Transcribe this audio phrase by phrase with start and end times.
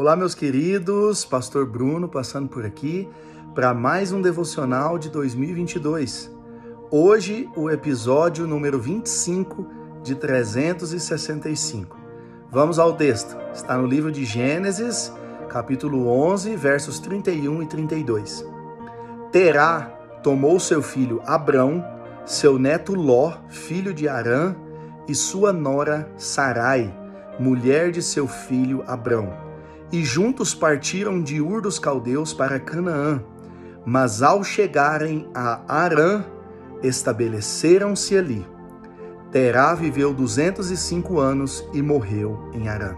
[0.00, 3.06] Olá, meus queridos, Pastor Bruno passando por aqui
[3.54, 6.34] para mais um devocional de 2022.
[6.90, 9.66] Hoje, o episódio número 25
[10.02, 11.98] de 365.
[12.50, 13.36] Vamos ao texto.
[13.52, 15.12] Está no livro de Gênesis,
[15.50, 18.46] capítulo 11, versos 31 e 32.
[19.30, 19.82] Terá
[20.22, 21.84] tomou seu filho Abrão,
[22.24, 24.56] seu neto Ló, filho de Arã,
[25.06, 26.90] e sua nora Sarai,
[27.38, 29.49] mulher de seu filho Abrão
[29.92, 33.22] e juntos partiram de Ur dos Caldeus para Canaã.
[33.84, 36.24] Mas ao chegarem a Arã,
[36.82, 38.46] estabeleceram-se ali.
[39.30, 42.94] Terá viveu 205 anos e morreu em Arã.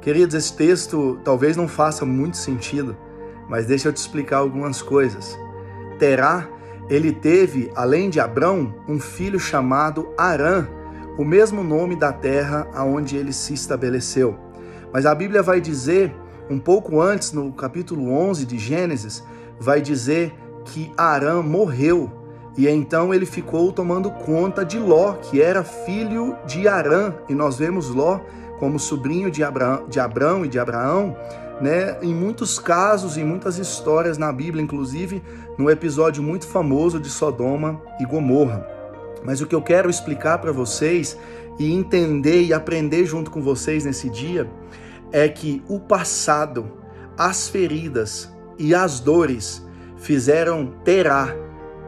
[0.00, 2.96] Queridos, esse texto talvez não faça muito sentido,
[3.48, 5.36] mas deixa eu te explicar algumas coisas.
[5.98, 6.48] Terá,
[6.88, 10.66] ele teve, além de Abrão, um filho chamado Arã,
[11.18, 14.45] o mesmo nome da terra aonde ele se estabeleceu.
[14.96, 16.10] Mas a Bíblia vai dizer,
[16.48, 19.22] um pouco antes, no capítulo 11 de Gênesis,
[19.60, 20.32] vai dizer
[20.64, 22.10] que Arã morreu
[22.56, 27.58] e então ele ficou tomando conta de Ló, que era filho de Arã, e nós
[27.58, 28.20] vemos Ló
[28.58, 31.14] como sobrinho de Abraão, de Abrão e de Abraão,
[31.60, 31.98] né?
[32.00, 35.22] Em muitos casos, em muitas histórias na Bíblia, inclusive
[35.58, 38.66] no episódio muito famoso de Sodoma e Gomorra.
[39.22, 41.18] Mas o que eu quero explicar para vocês
[41.58, 44.48] e entender e aprender junto com vocês nesse dia
[45.12, 46.72] é que o passado,
[47.16, 49.64] as feridas e as dores
[49.96, 51.34] fizeram Terá,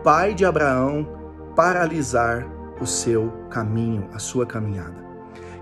[0.03, 1.07] pai de Abraão,
[1.55, 2.47] paralisar
[2.81, 5.07] o seu caminho, a sua caminhada.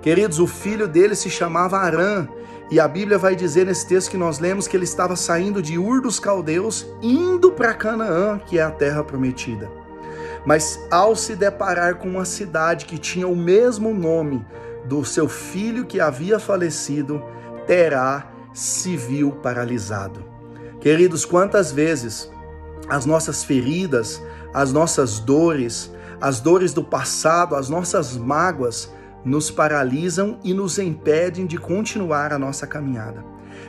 [0.02, 2.28] Queridos, o filho dele se chamava Arã,
[2.70, 5.78] e a Bíblia vai dizer nesse texto que nós lemos que ele estava saindo de
[5.78, 9.70] Ur dos Caldeus, indo para Canaã, que é a terra prometida.
[10.44, 14.44] Mas ao se deparar com uma cidade que tinha o mesmo nome
[14.84, 17.22] do seu filho que havia falecido,
[17.66, 20.24] terá civil paralisado.
[20.80, 22.30] Queridos, quantas vezes
[22.88, 24.22] as nossas feridas,
[24.54, 28.92] as nossas dores, as dores do passado, as nossas mágoas
[29.24, 33.24] nos paralisam e nos impedem de continuar a nossa caminhada.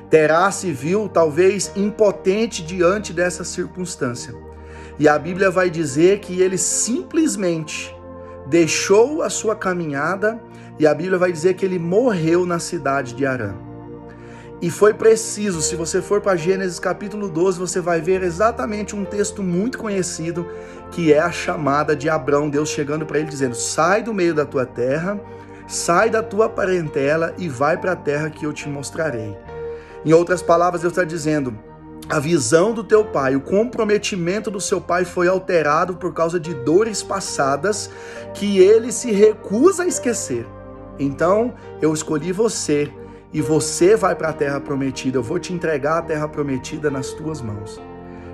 [0.09, 4.34] Terá civil talvez impotente diante dessa circunstância.
[5.00, 7.94] E a Bíblia vai dizer que ele simplesmente
[8.47, 10.41] deixou a sua caminhada
[10.79, 13.66] e a Bíblia vai dizer que ele morreu na cidade de Arã.
[14.59, 19.06] E foi preciso, se você for para Gênesis capítulo 12, você vai ver exatamente um
[19.06, 20.47] texto muito conhecido,
[20.91, 24.46] que é a chamada de Abrão, Deus chegando para ele dizendo: "Sai do meio da
[24.46, 25.22] tua terra,
[25.67, 29.38] sai da tua parentela e vai para a terra que eu te mostrarei".
[30.03, 31.56] Em outras palavras, Deus está dizendo:
[32.09, 36.56] a visão do teu pai, o comprometimento do seu pai foi alterado por causa de
[36.56, 37.91] dores passadas
[38.34, 40.47] que ele se recusa a esquecer.
[40.97, 42.91] Então, eu escolhi você
[43.34, 45.18] e você vai para a terra prometida.
[45.18, 47.82] Eu vou te entregar a terra prometida nas tuas mãos.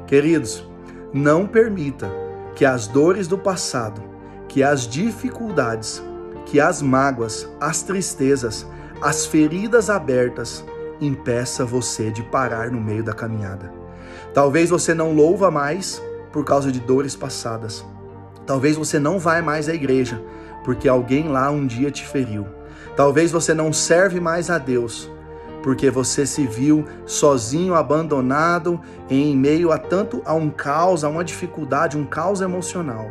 [0.08, 0.68] Queridos,
[1.14, 2.12] não permita
[2.56, 4.02] que as dores do passado,
[4.48, 6.04] que as dificuldades,
[6.46, 8.68] que as mágoas, as tristezas,
[9.02, 10.64] as feridas abertas
[11.02, 13.74] impeça você de parar no meio da caminhada.
[14.34, 17.86] Talvez você não louva mais por causa de dores passadas.
[18.46, 20.22] Talvez você não vai mais à igreja
[20.64, 22.46] porque alguém lá um dia te feriu.
[22.96, 25.12] Talvez você não serve mais a Deus
[25.64, 31.24] porque você se viu sozinho, abandonado, em meio a tanto a um caos, a uma
[31.24, 33.10] dificuldade, um caos emocional.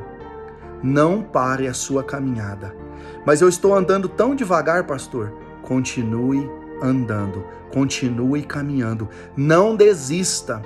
[0.83, 2.77] Não pare a sua caminhada.
[3.25, 5.33] Mas eu estou andando tão devagar, pastor.
[5.63, 6.49] Continue
[6.83, 9.09] andando, continue caminhando.
[9.35, 10.61] Não desista.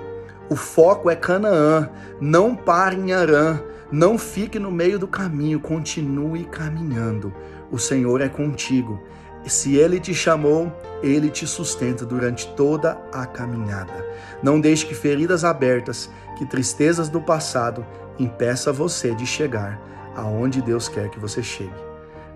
[0.50, 1.88] O foco é Canaã.
[2.20, 3.60] Não pare em Arã.
[3.92, 7.32] Não fique no meio do caminho, continue caminhando.
[7.70, 9.00] O Senhor é contigo.
[9.46, 10.72] Se Ele te chamou,
[11.02, 14.04] Ele te sustenta durante toda a caminhada.
[14.42, 17.86] Não deixe que feridas abertas, que tristezas do passado
[18.18, 19.80] impeça você de chegar
[20.16, 21.70] aonde Deus quer que você chegue.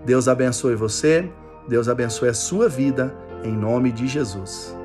[0.05, 1.29] Deus abençoe você,
[1.67, 4.75] Deus abençoe a sua vida, em nome de Jesus.